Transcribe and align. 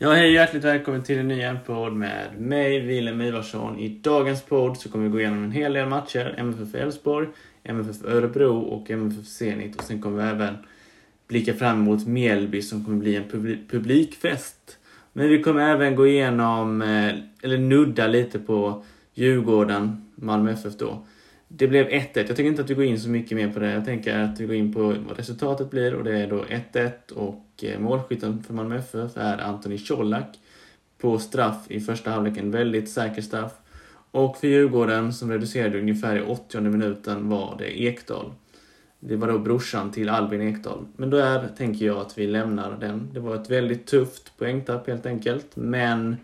Ja, 0.00 0.12
hej 0.12 0.32
hjärtligt 0.32 0.64
välkommen 0.64 1.02
till 1.02 1.18
en 1.18 1.28
ny 1.28 1.54
podd 1.66 1.92
med 1.92 2.40
mig, 2.40 2.80
Wilhelm 2.80 3.20
Ivarsson. 3.20 3.78
I 3.78 3.88
dagens 3.88 4.42
podd 4.42 4.76
så 4.76 4.88
kommer 4.88 5.04
vi 5.04 5.10
gå 5.10 5.20
igenom 5.20 5.44
en 5.44 5.52
hel 5.52 5.72
del 5.72 5.88
matcher. 5.88 6.34
MFF 6.38 6.74
Elfsborg, 6.74 7.28
MFF 7.64 8.04
Örebro 8.04 8.58
och 8.58 8.90
MFF 8.90 9.26
Zenit. 9.26 9.76
Och 9.76 9.82
sen 9.82 10.02
kommer 10.02 10.22
vi 10.22 10.30
även 10.30 10.54
blicka 11.28 11.54
fram 11.54 11.76
emot 11.76 12.06
Mjällby 12.06 12.62
som 12.62 12.84
kommer 12.84 12.98
bli 12.98 13.16
en 13.16 13.24
publikfest. 13.70 14.78
Men 15.12 15.28
vi 15.28 15.42
kommer 15.42 15.70
även 15.70 15.96
gå 15.96 16.06
igenom, 16.06 16.82
eh, 16.82 17.14
eller 17.42 17.58
nudda 17.58 18.06
lite 18.06 18.38
på 18.38 18.84
Djurgården, 19.14 20.10
Malmö 20.14 20.52
FF 20.52 20.78
då. 20.78 21.06
Det 21.48 21.68
blev 21.68 21.88
1-1. 21.88 22.06
Jag 22.14 22.26
tänker 22.26 22.44
inte 22.44 22.62
att 22.62 22.70
vi 22.70 22.74
går 22.74 22.84
in 22.84 23.00
så 23.00 23.08
mycket 23.08 23.36
mer 23.36 23.48
på 23.48 23.58
det. 23.58 23.72
Jag 23.72 23.84
tänker 23.84 24.18
att 24.18 24.40
vi 24.40 24.46
går 24.46 24.56
in 24.56 24.72
på 24.72 24.80
vad 24.80 25.16
resultatet 25.16 25.70
blir 25.70 25.94
och 25.94 26.04
det 26.04 26.18
är 26.18 26.26
då 26.26 26.44
1-1 26.72 27.12
och 27.12 27.44
eh, 27.62 27.80
målskytten 27.80 28.42
för 28.42 28.54
Malmö 28.54 28.78
FF 28.78 29.16
är 29.16 29.38
Antoni 29.38 29.78
Colak 29.78 30.38
på 30.98 31.18
straff 31.18 31.64
i 31.68 31.80
första 31.80 32.10
halvleken. 32.10 32.50
Väldigt 32.50 32.90
säker 32.90 33.22
straff. 33.22 33.52
Och 34.10 34.36
för 34.36 34.48
Djurgården 34.48 35.12
som 35.12 35.30
reducerade 35.30 35.78
ungefär 35.80 36.16
i 36.16 36.22
80 36.22 36.60
minuten 36.60 37.28
var 37.28 37.56
det 37.58 37.82
Ekdal. 37.82 38.32
Det 39.00 39.16
var 39.16 39.28
då 39.28 39.38
brorsan 39.38 39.90
till 39.90 40.08
Albin 40.08 40.42
Ekdal. 40.42 40.86
Men 40.96 41.10
där 41.10 41.48
tänker 41.56 41.86
jag 41.86 41.96
att 41.98 42.18
vi 42.18 42.26
lämnar 42.26 42.76
den. 42.80 43.10
Det 43.12 43.20
var 43.20 43.34
ett 43.34 43.50
väldigt 43.50 43.86
tufft 43.86 44.38
poängtapp 44.38 44.86
helt 44.86 45.06
enkelt. 45.06 45.56
Men 45.56 46.16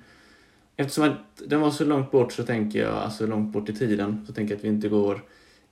eftersom 0.76 1.04
att 1.04 1.42
den 1.46 1.60
var 1.60 1.70
så 1.70 1.84
långt 1.84 2.10
bort 2.10 2.32
så 2.32 2.42
tänker 2.42 2.78
jag, 2.78 2.94
alltså 2.94 3.26
långt 3.26 3.52
bort 3.52 3.68
i 3.68 3.74
tiden, 3.74 4.24
så 4.26 4.32
tänker 4.32 4.54
jag 4.54 4.58
att 4.58 4.64
vi 4.64 4.68
inte 4.68 4.88
går 4.88 5.20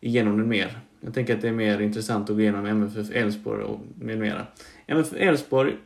igenom 0.01 0.39
den 0.39 0.49
mer. 0.49 0.79
Jag 1.01 1.15
tänker 1.15 1.35
att 1.35 1.43
det 1.43 1.49
är 1.49 1.53
mer 1.53 1.81
intressant 1.81 2.31
att 2.31 2.37
gå 2.37 2.41
igenom 2.41 2.67
MFF 2.67 3.11
Elfsborg 3.11 3.63
och 3.63 3.81
med 3.99 4.19
mera. 4.19 4.47
MFF 4.87 5.15
Elfsborg, 5.17 5.77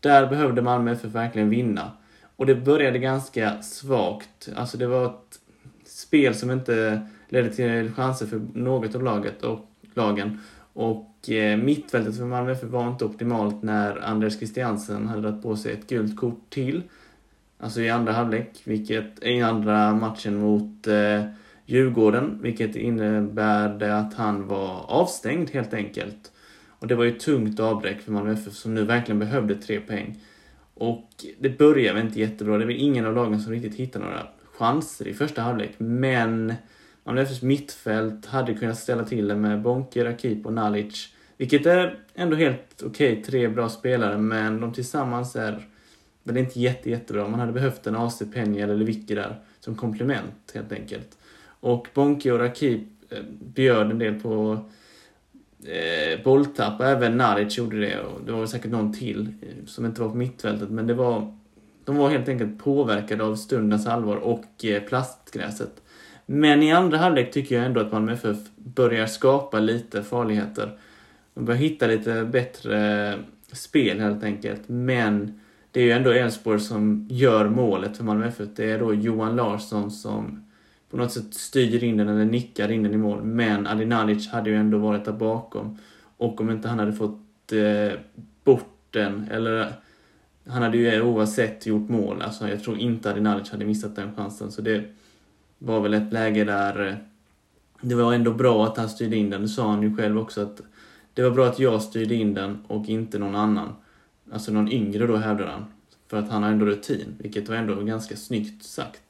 där 0.00 0.26
behövde 0.26 0.62
Malmö 0.62 0.92
FF 0.92 1.14
verkligen 1.14 1.50
vinna. 1.50 1.92
Och 2.36 2.46
det 2.46 2.54
började 2.54 2.98
ganska 2.98 3.62
svagt. 3.62 4.48
Alltså 4.56 4.78
det 4.78 4.86
var 4.86 5.06
ett 5.06 5.40
spel 5.84 6.34
som 6.34 6.50
inte 6.50 7.06
ledde 7.28 7.52
till 7.52 7.92
chanser 7.92 8.26
för 8.26 8.40
något 8.54 8.94
av 8.94 9.02
laget 9.02 9.42
och 9.42 9.68
lagen. 9.94 10.40
Och 10.72 11.30
eh, 11.30 11.56
mittfältet 11.58 12.16
för 12.16 12.24
Malmö 12.24 12.52
FF 12.52 12.70
var 12.70 12.88
inte 12.88 13.04
optimalt 13.04 13.62
när 13.62 14.04
Anders 14.04 14.36
Christiansen 14.38 15.08
hade 15.08 15.22
dragit 15.22 15.42
på 15.42 15.56
sig 15.56 15.72
ett 15.72 15.88
gult 15.88 16.16
kort 16.16 16.50
till. 16.50 16.82
Alltså 17.62 17.80
i 17.80 17.90
andra 17.90 18.12
halvlek, 18.12 18.60
vilket 18.64 19.24
i 19.24 19.40
andra 19.40 19.94
matchen 19.94 20.36
mot 20.36 20.86
eh, 20.86 21.24
Djurgården, 21.66 22.38
vilket 22.42 22.76
innebär 22.76 23.90
att 23.90 24.14
han 24.14 24.48
var 24.48 24.84
avstängd 24.88 25.50
helt 25.50 25.74
enkelt. 25.74 26.32
Och 26.68 26.86
det 26.86 26.94
var 26.94 27.04
ju 27.04 27.10
ett 27.10 27.20
tungt 27.20 27.60
avbräck 27.60 28.00
för 28.00 28.12
Malmö 28.12 28.32
FF 28.32 28.52
som 28.52 28.74
nu 28.74 28.84
verkligen 28.84 29.18
behövde 29.18 29.54
tre 29.54 29.80
poäng. 29.80 30.20
Och 30.74 31.08
det 31.38 31.58
började 31.58 31.98
väl 31.98 32.06
inte 32.06 32.20
jättebra. 32.20 32.58
Det 32.58 32.64
var 32.64 32.72
ingen 32.72 33.06
av 33.06 33.14
lagen 33.14 33.40
som 33.40 33.52
riktigt 33.52 33.74
hittade 33.74 34.04
några 34.04 34.26
chanser 34.54 35.08
i 35.08 35.14
första 35.14 35.42
halvlek. 35.42 35.72
Men 35.78 36.54
Malmö 37.04 37.22
FFs 37.22 37.42
mittfält 37.42 38.26
hade 38.26 38.54
kunnat 38.54 38.78
ställa 38.78 39.04
till 39.04 39.28
det 39.28 39.36
med 39.36 39.62
Bonke, 39.62 40.04
Rakip 40.04 40.46
och 40.46 40.52
Nalic. 40.52 41.08
Vilket 41.36 41.66
är 41.66 41.98
ändå 42.14 42.36
helt 42.36 42.82
okej, 42.86 43.22
tre 43.22 43.48
bra 43.48 43.68
spelare, 43.68 44.18
men 44.18 44.60
de 44.60 44.72
tillsammans 44.72 45.36
är 45.36 45.68
väl 46.22 46.36
inte 46.36 46.60
jätte, 46.60 46.90
jättebra. 46.90 47.28
Man 47.28 47.40
hade 47.40 47.52
behövt 47.52 47.86
en 47.86 47.96
AC 47.96 48.22
Penja 48.34 48.64
eller 48.64 48.76
Lewicki 48.76 49.14
där 49.14 49.40
som 49.60 49.74
komplement 49.74 50.52
helt 50.54 50.72
enkelt. 50.72 51.18
Och 51.46 51.88
Bonke 51.94 52.32
och 52.32 52.38
Rakip 52.38 52.82
eh, 53.10 53.18
bjöd 53.40 53.90
en 53.90 53.98
del 53.98 54.20
på 54.20 54.58
eh, 55.64 56.24
bolltapp 56.24 56.80
och 56.80 56.86
även 56.86 57.16
Naric 57.16 57.58
gjorde 57.58 57.80
det 57.80 58.00
och 58.00 58.20
det 58.26 58.32
var 58.32 58.46
säkert 58.46 58.70
någon 58.70 58.92
till 58.92 59.34
eh, 59.42 59.66
som 59.66 59.86
inte 59.86 60.00
var 60.00 60.08
på 60.08 60.16
mittfältet 60.16 60.70
men 60.70 60.86
det 60.86 60.94
var 60.94 61.38
de 61.84 61.96
var 61.96 62.10
helt 62.10 62.28
enkelt 62.28 62.58
påverkade 62.58 63.24
av 63.24 63.36
stundens 63.36 63.86
allvar 63.86 64.16
och 64.16 64.64
eh, 64.64 64.82
plastgräset. 64.82 65.82
Men 66.26 66.62
i 66.62 66.72
andra 66.72 66.98
halvlek 66.98 67.32
tycker 67.32 67.56
jag 67.56 67.64
ändå 67.64 67.80
att 67.80 67.92
Malmö 67.92 68.12
FF 68.12 68.38
börjar 68.56 69.06
skapa 69.06 69.60
lite 69.60 70.02
farligheter. 70.02 70.78
De 71.34 71.44
börjar 71.44 71.60
hitta 71.60 71.86
lite 71.86 72.24
bättre 72.24 73.08
eh, 73.08 73.18
spel 73.52 74.00
helt 74.00 74.24
enkelt. 74.24 74.62
Men 74.66 75.40
det 75.72 75.80
är 75.80 75.84
ju 75.84 75.90
ändå 75.90 76.10
Elfsborg 76.10 76.60
som 76.60 77.06
gör 77.10 77.48
målet 77.48 77.96
för 77.96 78.04
Malmö 78.04 78.26
FF. 78.26 78.48
Det 78.56 78.70
är 78.70 78.78
då 78.78 78.94
Johan 78.94 79.36
Larsson 79.36 79.90
som 79.90 80.44
på 80.90 80.96
något 80.96 81.12
sätt 81.12 81.34
styr 81.34 81.84
in 81.84 81.96
den 81.96 82.08
eller 82.08 82.24
nickar 82.24 82.70
in 82.70 82.82
den 82.82 82.94
i 82.94 82.96
mål. 82.96 83.22
Men 83.22 83.66
Adinalic 83.66 84.28
hade 84.28 84.50
ju 84.50 84.56
ändå 84.56 84.78
varit 84.78 85.04
där 85.04 85.12
bakom. 85.12 85.78
Och 86.16 86.40
om 86.40 86.50
inte 86.50 86.68
han 86.68 86.78
hade 86.78 86.92
fått 86.92 87.52
eh, 87.52 87.98
bort 88.44 88.76
den, 88.90 89.28
eller 89.30 89.72
han 90.46 90.62
hade 90.62 90.78
ju 90.78 91.02
oavsett 91.02 91.66
gjort 91.66 91.88
mål. 91.88 92.22
Alltså 92.22 92.48
jag 92.48 92.62
tror 92.62 92.78
inte 92.78 93.10
Adinalic 93.10 93.50
hade 93.50 93.64
missat 93.64 93.96
den 93.96 94.16
chansen. 94.16 94.50
Så 94.52 94.62
det 94.62 94.84
var 95.58 95.80
väl 95.80 95.94
ett 95.94 96.12
läge 96.12 96.44
där 96.44 96.88
eh, 96.88 96.94
det 97.80 97.94
var 97.94 98.12
ändå 98.12 98.32
bra 98.32 98.66
att 98.66 98.76
han 98.76 98.88
styrde 98.88 99.16
in 99.16 99.30
den. 99.30 99.42
Det 99.42 99.48
sa 99.48 99.70
han 99.70 99.82
ju 99.82 99.96
själv 99.96 100.18
också 100.18 100.42
att 100.42 100.60
det 101.14 101.22
var 101.22 101.30
bra 101.30 101.46
att 101.46 101.58
jag 101.58 101.82
styrde 101.82 102.14
in 102.14 102.34
den 102.34 102.58
och 102.66 102.88
inte 102.88 103.18
någon 103.18 103.36
annan. 103.36 103.68
Alltså 104.32 104.52
någon 104.52 104.72
yngre 104.72 105.06
då 105.06 105.16
hävdar 105.16 105.46
han. 105.46 105.64
För 106.08 106.16
att 106.16 106.30
han 106.30 106.42
har 106.42 106.50
ändå 106.50 106.66
rutin, 106.66 107.14
vilket 107.18 107.48
var 107.48 107.56
ändå 107.56 107.74
ganska 107.74 108.16
snyggt 108.16 108.64
sagt. 108.64 109.02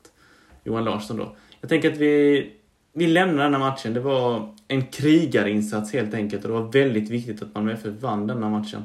Johan 0.64 0.84
Larsson 0.84 1.16
då. 1.16 1.36
Jag 1.60 1.68
tänker 1.68 1.92
att 1.92 1.98
vi, 1.98 2.50
vi 2.92 3.06
lämnar 3.06 3.44
den 3.44 3.52
här 3.52 3.60
matchen. 3.60 3.94
Det 3.94 4.00
var 4.00 4.54
en 4.68 4.86
krigarinsats 4.86 5.92
helt 5.92 6.14
enkelt 6.14 6.44
och 6.44 6.50
det 6.50 6.60
var 6.60 6.72
väldigt 6.72 7.10
viktigt 7.10 7.42
att 7.42 7.54
Malmö 7.54 7.72
FF 7.72 8.02
vann 8.02 8.26
den 8.26 8.42
här 8.42 8.50
matchen. 8.50 8.82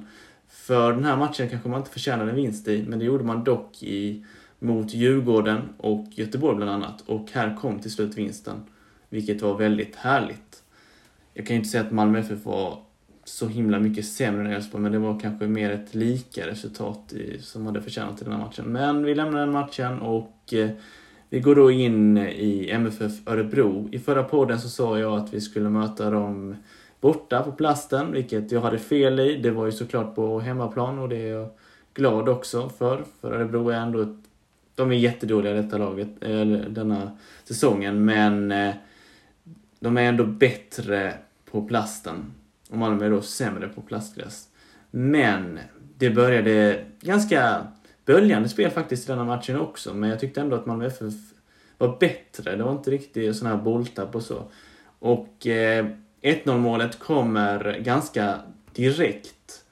För 0.50 0.94
den 0.94 1.06
här 1.06 1.18
matchen 1.18 1.50
kanske 1.50 1.70
man 1.70 1.80
inte 1.80 1.92
förtjänade 1.92 2.30
en 2.30 2.36
vinst 2.36 2.68
i, 2.68 2.86
men 2.88 3.00
det 3.00 3.06
gjorde 3.06 3.24
man 3.24 3.44
dock 3.44 3.84
i, 3.84 4.26
mot 4.60 4.94
Djurgården 4.94 5.62
och 5.78 6.06
Göteborg 6.12 6.56
bland 6.56 6.72
annat. 6.72 7.02
Och 7.06 7.30
här 7.34 7.56
kom 7.56 7.80
till 7.80 7.92
slut 7.92 8.18
vinsten, 8.18 8.56
vilket 9.10 9.42
var 9.42 9.58
väldigt 9.58 9.96
härligt. 9.96 10.64
Jag 11.34 11.46
kan 11.46 11.56
ju 11.56 11.58
inte 11.58 11.70
säga 11.70 11.84
att 11.84 11.92
Malmö 11.92 12.20
FF 12.20 12.46
var 12.46 12.80
så 13.28 13.48
himla 13.48 13.80
mycket 13.80 14.06
sämre 14.06 14.46
än 14.46 14.54
Elfsborg, 14.54 14.84
men 14.84 14.92
det 14.92 15.00
var 15.00 15.20
kanske 15.20 15.48
mer 15.48 15.72
ett 15.72 15.96
lika 15.96 16.48
resultat 16.48 17.14
i, 17.14 17.40
som 17.42 17.66
hade 17.66 17.82
förtjänat 17.82 18.22
i 18.22 18.24
den 18.24 18.34
här 18.34 18.40
matchen. 18.40 18.66
Men 18.66 19.04
vi 19.04 19.16
lämnar 19.16 19.40
den 19.40 19.52
matchen 19.52 20.00
och 20.00 20.54
eh, 20.54 20.70
vi 21.30 21.40
går 21.40 21.56
då 21.56 21.72
in 21.72 22.18
i 22.18 22.70
MFF 22.72 23.28
Örebro. 23.28 23.90
I 23.92 24.00
förra 24.00 24.24
podden 24.24 24.60
så 24.60 24.70
sa 24.70 25.00
jag 25.00 25.14
att 25.14 25.34
vi 25.34 25.42
skulle 25.42 25.70
möta 25.70 26.10
dem 26.10 26.56
borta 27.02 27.44
på 27.44 27.52
plasten, 27.52 28.12
vilket 28.12 28.52
jag 28.52 28.62
hade 28.62 28.80
fel 28.80 29.20
i. 29.20 29.38
Det 29.38 29.52
var 29.52 29.66
ju 29.66 29.72
såklart 29.72 30.16
på 30.16 30.40
hemmaplan 30.40 31.00
och 31.00 31.10
det 31.10 31.18
är 31.18 31.34
jag 31.34 31.50
glad 31.94 32.30
också 32.30 32.70
för. 32.70 33.04
För 33.22 33.32
Örebro 33.32 33.70
är 33.70 33.78
ändå 33.78 34.02
ett, 34.02 34.18
de 34.76 34.92
är 34.92 34.96
jättedåliga 34.96 35.54
detta 35.54 35.78
laget, 35.78 36.24
eller 36.24 36.70
denna 36.70 37.12
säsongen, 37.44 38.06
men 38.06 38.52
eh, 38.52 38.74
de 39.80 39.98
är 39.98 40.02
ändå 40.02 40.24
bättre 40.24 41.14
på 41.52 41.62
plasten. 41.62 42.34
Och 42.70 42.78
Malmö 42.78 43.06
är 43.06 43.10
då 43.10 43.22
sämre 43.22 43.68
på 43.68 43.82
plastgräs. 43.82 44.48
Men 44.92 45.60
det 45.98 46.10
började 46.10 46.86
ganska 47.02 47.68
böljande 48.06 48.50
spel 48.50 48.72
faktiskt 48.72 49.10
i 49.10 49.12
denna 49.12 49.24
matchen 49.24 49.60
också. 49.60 49.94
Men 49.94 50.10
jag 50.10 50.20
tyckte 50.20 50.42
ändå 50.42 50.56
att 50.56 50.66
Malmö 50.66 50.86
FF 50.86 51.14
var 51.78 51.98
bättre. 52.00 52.56
Det 52.56 52.64
var 52.64 52.72
inte 52.72 52.92
riktigt 52.92 53.36
sån 53.36 53.48
här 53.48 53.58
bolltapp 53.58 54.16
och 54.16 54.24
så. 54.24 54.44
Och 55.00 55.48
eh, 55.48 55.86
1-0 56.22 56.58
målet 56.58 57.00
kommer 57.00 57.80
ganska 57.80 58.40
direkt 58.74 59.64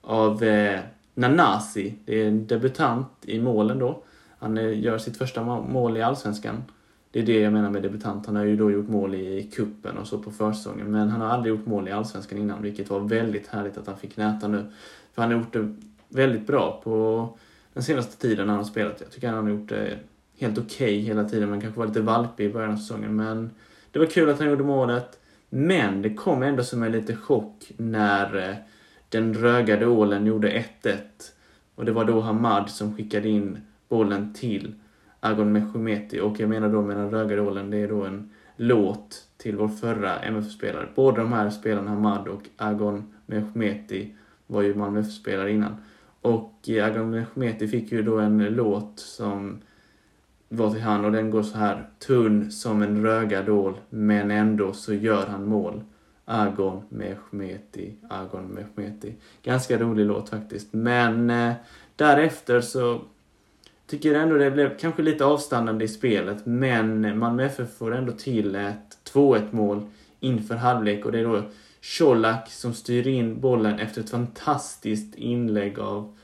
av 0.00 0.42
eh, 0.42 0.80
Nanasi. 1.14 1.94
Det 2.04 2.22
är 2.22 2.26
en 2.26 2.46
debutant 2.46 3.12
i 3.22 3.40
målen 3.40 3.78
då. 3.78 4.02
Han 4.38 4.58
eh, 4.58 4.80
gör 4.80 4.98
sitt 4.98 5.16
första 5.16 5.44
mål 5.44 5.96
i 5.96 6.02
Allsvenskan. 6.02 6.64
Det 7.12 7.18
är 7.18 7.26
det 7.26 7.40
jag 7.40 7.52
menar 7.52 7.70
med 7.70 7.82
debutant. 7.82 8.26
Han 8.26 8.36
har 8.36 8.44
ju 8.44 8.56
då 8.56 8.70
gjort 8.70 8.88
mål 8.88 9.14
i 9.14 9.50
kuppen 9.54 9.96
och 9.96 10.06
så 10.06 10.18
på 10.18 10.30
försäsongen. 10.30 10.90
Men 10.90 11.08
han 11.08 11.20
har 11.20 11.28
aldrig 11.28 11.54
gjort 11.54 11.66
mål 11.66 11.88
i 11.88 11.92
Allsvenskan 11.92 12.38
innan, 12.38 12.62
vilket 12.62 12.90
var 12.90 13.00
väldigt 13.00 13.46
härligt 13.46 13.78
att 13.78 13.86
han 13.86 13.96
fick 13.96 14.16
näta 14.16 14.48
nu. 14.48 14.66
För 15.14 15.22
han 15.22 15.32
har 15.32 15.38
gjort 15.38 15.52
det 15.52 15.74
väldigt 16.08 16.46
bra 16.46 16.80
på 16.84 17.28
den 17.72 17.82
senaste 17.82 18.16
tiden 18.16 18.46
när 18.46 18.54
han 18.54 18.64
har 18.64 18.70
spelat. 18.70 19.00
Jag 19.00 19.10
tycker 19.10 19.28
han 19.28 19.44
har 19.44 19.50
gjort 19.50 19.68
det 19.68 19.98
helt 20.38 20.58
okej 20.58 20.66
okay 20.66 20.98
hela 20.98 21.24
tiden, 21.24 21.50
men 21.50 21.60
kanske 21.60 21.78
var 21.78 21.86
lite 21.86 22.00
valpig 22.00 22.44
i 22.46 22.52
början 22.52 22.72
av 22.72 22.76
säsongen. 22.76 23.16
Men 23.16 23.50
det 23.90 23.98
var 23.98 24.06
kul 24.06 24.30
att 24.30 24.38
han 24.38 24.48
gjorde 24.48 24.64
målet. 24.64 25.18
Men 25.48 26.02
det 26.02 26.14
kom 26.14 26.42
ändå 26.42 26.62
som 26.62 26.82
en 26.82 26.92
liten 26.92 27.16
chock 27.16 27.72
när 27.76 28.48
eh, 28.48 28.56
den 29.08 29.34
rögade 29.34 29.86
ålen 29.86 30.26
gjorde 30.26 30.64
1-1. 30.82 30.96
Och 31.74 31.84
det 31.84 31.92
var 31.92 32.04
då 32.04 32.20
Hamad 32.20 32.70
som 32.70 32.96
skickade 32.96 33.28
in 33.28 33.58
bollen 33.88 34.34
till 34.34 34.74
Agon 35.20 35.52
Meshumeti. 35.52 36.20
Och 36.20 36.40
jag 36.40 36.48
menar 36.48 36.68
då 36.68 36.82
med 36.82 36.96
den 36.96 37.30
rollen, 37.30 37.70
det 37.70 37.76
är 37.76 37.88
då 37.88 38.04
en 38.04 38.30
låt 38.56 39.26
till 39.36 39.56
vår 39.56 39.68
förra 39.68 40.18
MFF-spelare. 40.18 40.88
Båda 40.94 41.22
de 41.22 41.32
här 41.32 41.50
spelarna, 41.50 41.90
Hamad 41.90 42.28
och 42.28 42.42
Agon 42.56 43.14
Meshumeti, 43.26 44.14
var 44.46 44.62
ju 44.62 44.74
Malmö 44.74 45.00
FF-spelare 45.00 45.52
innan. 45.52 45.76
Och 46.20 46.54
eh, 46.68 46.86
Agon 46.86 47.10
Meshumeti 47.10 47.68
fick 47.68 47.92
ju 47.92 48.02
då 48.02 48.18
en 48.18 48.38
låt 48.38 48.98
som 48.98 49.58
var 50.48 50.70
till 50.70 50.82
han 50.82 51.04
och 51.04 51.12
den 51.12 51.30
går 51.30 51.42
så 51.42 51.58
här. 51.58 51.88
Tunn 51.98 52.50
som 52.50 52.82
en 52.82 53.02
rögadål, 53.02 53.74
men 53.90 54.30
ändå 54.30 54.72
så 54.72 54.94
gör 54.94 55.26
han 55.26 55.44
mål. 55.44 55.82
Agon 56.24 56.82
Mehmeti, 56.88 57.94
Agon 58.08 58.44
Mehmeti. 58.44 59.14
Ganska 59.42 59.78
rolig 59.78 60.06
låt 60.06 60.28
faktiskt. 60.28 60.72
Men 60.72 61.30
eh, 61.30 61.52
därefter 61.96 62.60
så 62.60 63.00
tycker 63.90 64.14
ändå 64.14 64.36
det 64.36 64.50
blev 64.50 64.78
kanske 64.78 65.02
lite 65.02 65.24
avstannande 65.24 65.84
i 65.84 65.88
spelet. 65.88 66.46
Men 66.46 67.18
Malmö 67.18 67.44
FF 67.44 67.76
får 67.78 67.94
ändå 67.94 68.12
till 68.12 68.54
ett 68.54 69.12
2-1 69.12 69.42
mål 69.50 69.86
inför 70.20 70.54
halvlek 70.54 71.04
och 71.04 71.12
det 71.12 71.18
är 71.18 71.24
då 71.24 71.42
Colak 71.98 72.50
som 72.50 72.74
styr 72.74 73.06
in 73.06 73.40
bollen 73.40 73.78
efter 73.78 74.00
ett 74.00 74.10
fantastiskt 74.10 75.14
inlägg 75.14 75.78
av 75.78 76.16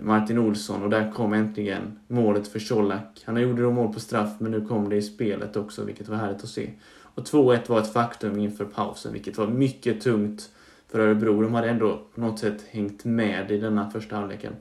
Martin 0.00 0.38
Olsson 0.38 0.82
och 0.82 0.90
där 0.90 1.12
kom 1.12 1.32
äntligen 1.32 1.98
målet 2.08 2.48
för 2.48 2.68
Colak. 2.68 3.22
Han 3.24 3.42
gjorde 3.42 3.62
då 3.62 3.70
mål 3.70 3.92
på 3.92 4.00
straff 4.00 4.30
men 4.38 4.50
nu 4.50 4.66
kom 4.66 4.88
det 4.88 4.96
i 4.96 5.02
spelet 5.02 5.56
också 5.56 5.84
vilket 5.84 6.08
var 6.08 6.16
härligt 6.16 6.44
att 6.44 6.48
se. 6.48 6.70
Och 7.14 7.22
2-1 7.22 7.58
var 7.66 7.80
ett 7.80 7.92
faktum 7.92 8.38
inför 8.38 8.64
pausen 8.64 9.12
vilket 9.12 9.38
var 9.38 9.46
mycket 9.46 10.00
tungt 10.00 10.50
för 10.88 10.98
Örebro. 11.00 11.42
De 11.42 11.54
hade 11.54 11.70
ändå 11.70 12.02
på 12.14 12.20
något 12.20 12.38
sätt 12.38 12.64
hängt 12.70 13.04
med 13.04 13.50
i 13.50 13.58
denna 13.58 13.90
första 13.90 14.16
halvleken. 14.16 14.52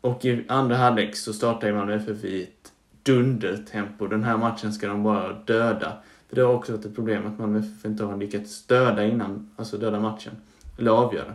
Och 0.00 0.24
i 0.24 0.44
andra 0.48 0.76
halvlek 0.76 1.16
så 1.16 1.32
startade 1.32 1.72
Malmö 1.72 1.94
FF 1.94 2.24
i 2.24 2.42
ett 2.42 2.72
dundertempo. 3.02 4.06
Den 4.06 4.24
här 4.24 4.36
matchen 4.36 4.72
ska 4.72 4.88
de 4.88 5.02
bara 5.02 5.32
döda. 5.32 5.92
För 6.28 6.36
det 6.36 6.42
har 6.42 6.54
också 6.54 6.72
varit 6.72 6.84
ett 6.84 6.94
problem 6.94 7.26
att 7.26 7.38
Malmö 7.38 7.58
FF 7.58 7.84
inte 7.84 8.04
har 8.04 8.16
lyckats 8.16 8.66
döda 8.66 9.04
innan, 9.04 9.50
alltså 9.56 9.76
döda 9.76 10.00
matchen. 10.00 10.32
Eller 10.78 10.90
avgöra. 10.90 11.34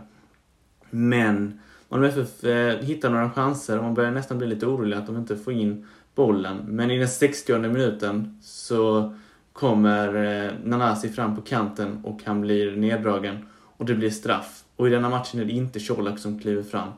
Men 0.90 1.60
Malmö 1.88 2.08
FF 2.08 2.44
eh, 2.44 2.78
hittar 2.78 3.10
några 3.10 3.30
chanser 3.30 3.78
och 3.78 3.84
man 3.84 3.94
börjar 3.94 4.10
nästan 4.10 4.38
bli 4.38 4.46
lite 4.46 4.66
orolig 4.66 4.96
att 4.96 5.06
de 5.06 5.16
inte 5.16 5.36
får 5.36 5.52
in 5.52 5.86
bollen. 6.14 6.56
Men 6.56 6.90
i 6.90 6.98
den 6.98 7.08
60 7.08 7.58
minuten 7.58 8.38
så 8.42 9.14
kommer 9.52 10.14
eh, 10.14 10.52
Nanasi 10.64 11.08
fram 11.08 11.36
på 11.36 11.42
kanten 11.42 12.00
och 12.04 12.20
han 12.24 12.40
blir 12.40 12.76
neddragen 12.76 13.38
och 13.76 13.84
det 13.84 13.94
blir 13.94 14.10
straff. 14.10 14.64
Och 14.76 14.86
i 14.86 14.90
denna 14.90 15.08
matchen 15.08 15.40
är 15.40 15.44
det 15.44 15.52
inte 15.52 15.80
Colak 15.80 16.18
som 16.18 16.38
kliver 16.38 16.62
fram. 16.62 16.88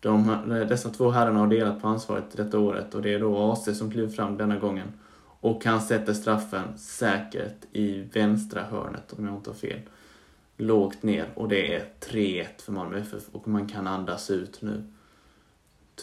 De, 0.00 0.30
eh, 0.30 0.68
dessa 0.68 0.88
två 0.88 1.10
herrarna 1.10 1.38
har 1.38 1.46
delat 1.46 1.82
på 1.82 1.88
ansvaret 1.88 2.24
detta 2.36 2.58
året 2.58 2.94
och 2.94 3.02
det 3.02 3.14
är 3.14 3.20
då 3.20 3.52
AC 3.52 3.78
som 3.78 3.90
kliver 3.90 4.08
fram 4.08 4.36
denna 4.36 4.56
gången. 4.56 4.92
Och 5.40 5.64
han 5.64 5.80
sätter 5.80 6.12
straffen 6.12 6.78
säkert 6.78 7.56
i 7.72 8.00
vänstra 8.12 8.62
hörnet 8.62 9.12
om 9.18 9.26
jag 9.26 9.34
inte 9.34 9.50
har 9.50 9.54
fel. 9.54 9.80
Lågt 10.56 11.02
ner 11.02 11.26
och 11.34 11.48
det 11.48 11.74
är 11.74 11.84
3-1 12.00 12.46
för 12.58 12.72
Malmö 12.72 12.98
FF 12.98 13.22
och 13.32 13.48
man 13.48 13.68
kan 13.68 13.86
andas 13.86 14.30
ut 14.30 14.62
nu. 14.62 14.82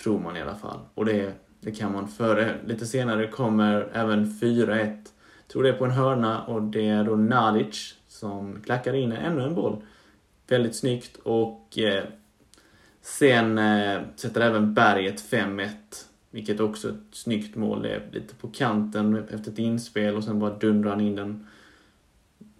Tror 0.03 0.19
man 0.19 0.37
i 0.37 0.41
alla 0.41 0.55
fall. 0.55 0.79
Och 0.93 1.05
det, 1.05 1.33
det 1.59 1.71
kan 1.71 1.91
man. 1.91 2.07
Före, 2.07 2.55
lite 2.65 2.85
senare 2.85 3.27
kommer 3.27 3.89
även 3.93 4.25
4-1. 4.25 4.97
Tror 5.47 5.63
det 5.63 5.69
är 5.69 5.73
på 5.73 5.85
en 5.85 5.91
hörna 5.91 6.45
och 6.45 6.61
det 6.61 6.87
är 6.87 7.03
då 7.03 7.15
Nalic 7.15 7.95
som 8.07 8.61
klackar 8.61 8.93
in 8.93 9.11
ännu 9.11 9.43
en 9.43 9.55
boll. 9.55 9.81
Väldigt 10.47 10.75
snyggt 10.75 11.17
och 11.17 11.77
eh, 11.77 12.03
sen 13.03 13.57
eh, 13.57 14.01
sätter 14.15 14.41
även 14.41 14.73
Berget 14.73 15.31
5-1 15.31 15.69
vilket 16.33 16.59
också 16.59 16.87
är 16.87 16.91
ett 16.91 16.97
snyggt 17.11 17.55
mål. 17.55 17.81
Det 17.81 17.89
är 17.89 18.09
lite 18.11 18.35
på 18.35 18.47
kanten 18.47 19.27
efter 19.31 19.51
ett 19.51 19.59
inspel 19.59 20.15
och 20.15 20.23
sen 20.23 20.39
bara 20.39 20.57
dundrar 20.57 20.89
han 20.89 21.01
in 21.01 21.15
den. 21.15 21.47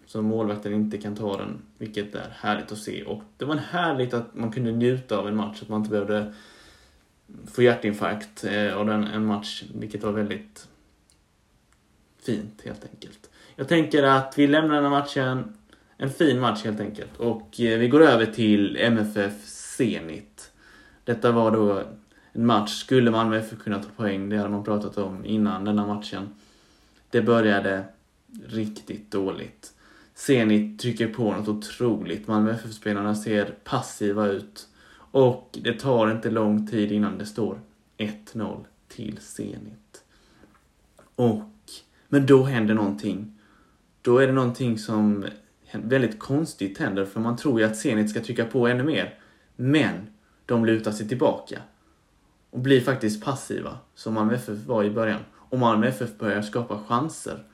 Så 0.06 0.22
målvakten 0.22 0.72
inte 0.72 0.98
kan 0.98 1.16
ta 1.16 1.36
den, 1.36 1.62
vilket 1.78 2.14
är 2.14 2.36
härligt 2.40 2.72
att 2.72 2.78
se. 2.78 3.04
Och 3.04 3.22
det 3.36 3.44
var 3.44 3.56
härligt 3.56 4.14
att 4.14 4.34
man 4.34 4.52
kunde 4.52 4.72
njuta 4.72 5.18
av 5.18 5.28
en 5.28 5.36
match, 5.36 5.62
att 5.62 5.68
man 5.68 5.80
inte 5.80 5.90
behövde 5.90 6.34
få 7.46 7.62
hjärtinfarkt 7.62 8.44
eh, 8.44 8.76
av 8.76 8.90
en 8.90 9.26
match, 9.26 9.64
vilket 9.74 10.02
var 10.02 10.12
väldigt 10.12 10.68
fint 12.22 12.62
helt 12.64 12.84
enkelt. 12.84 13.30
Jag 13.56 13.68
tänker 13.68 14.02
att 14.02 14.34
vi 14.38 14.46
lämnar 14.46 14.74
den 14.74 14.84
här 14.84 14.90
matchen, 14.90 15.56
en 15.96 16.10
fin 16.10 16.40
match 16.40 16.64
helt 16.64 16.80
enkelt, 16.80 17.16
och 17.16 17.60
eh, 17.60 17.78
vi 17.78 17.88
går 17.88 18.02
över 18.02 18.26
till 18.26 18.76
MFF 18.76 19.46
Zenit. 19.76 20.52
Detta 21.04 21.32
var 21.32 21.50
då 21.50 21.82
en 22.32 22.46
match. 22.46 22.70
Skulle 22.70 23.10
Malmö 23.10 23.38
FF 23.38 23.58
kunna 23.58 23.82
ta 23.82 23.88
poäng? 23.96 24.28
Det 24.28 24.36
hade 24.36 24.50
man 24.50 24.64
pratat 24.64 24.98
om 24.98 25.24
innan 25.24 25.64
denna 25.64 25.86
matchen. 25.86 26.28
Det 27.10 27.22
började 27.22 27.84
riktigt 28.46 29.10
dåligt. 29.10 29.72
Zenit 30.14 30.80
trycker 30.80 31.08
på 31.08 31.32
något 31.32 31.48
otroligt. 31.48 32.28
Malmö 32.28 32.52
FF-spelarna 32.52 33.14
ser 33.14 33.44
passiva 33.64 34.26
ut. 34.26 34.68
Och 34.96 35.58
det 35.62 35.72
tar 35.72 36.10
inte 36.10 36.30
lång 36.30 36.66
tid 36.66 36.92
innan 36.92 37.18
det 37.18 37.26
står 37.26 37.60
1-0 37.98 38.64
till 38.88 39.18
Zenit. 39.20 40.04
Och, 41.14 41.50
men 42.08 42.26
då 42.26 42.44
händer 42.44 42.74
någonting. 42.74 43.38
Då 44.02 44.18
är 44.18 44.26
det 44.26 44.32
någonting 44.32 44.78
som 44.78 45.24
väldigt 45.72 46.18
konstigt 46.18 46.78
händer, 46.78 47.04
för 47.04 47.20
man 47.20 47.36
tror 47.36 47.60
ju 47.60 47.66
att 47.66 47.76
Zenit 47.76 48.10
ska 48.10 48.20
trycka 48.20 48.44
på 48.44 48.66
ännu 48.66 48.82
mer. 48.82 49.18
Men 49.56 50.06
de 50.46 50.64
lutar 50.64 50.92
sig 50.92 51.08
tillbaka 51.08 51.62
och 52.50 52.60
blir 52.60 52.80
faktiskt 52.80 53.24
passiva, 53.24 53.78
som 53.94 54.14
Malmö 54.14 54.34
FF 54.34 54.58
var 54.66 54.84
i 54.84 54.90
början. 54.90 55.20
Och 55.34 55.58
Malmö 55.58 55.86
FF 55.86 56.18
börjar 56.18 56.42
skapa 56.42 56.78
chanser. 56.88 57.44